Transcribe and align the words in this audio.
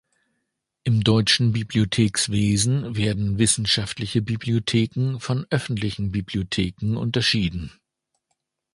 Im 0.83 1.03
deutschen 1.03 1.51
Bibliothekswesen 1.51 2.95
werden 2.97 3.37
wissenschaftliche 3.37 4.23
Bibliotheken 4.23 5.19
von 5.19 5.45
öffentlichen 5.51 6.11
Bibliotheken 6.11 6.97
unterschieden. 6.97 7.71